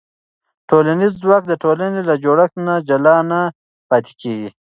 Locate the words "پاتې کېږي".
3.89-4.49